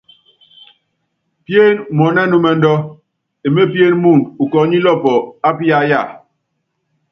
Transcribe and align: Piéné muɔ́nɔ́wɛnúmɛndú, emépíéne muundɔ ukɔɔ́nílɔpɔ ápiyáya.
Piéné 1.45 1.81
muɔ́nɔ́wɛnúmɛndú, 1.95 2.73
emépíéne 3.47 3.97
muundɔ 4.01 4.29
ukɔɔ́nílɔpɔ 4.43 5.11
ápiyáya. 5.47 5.99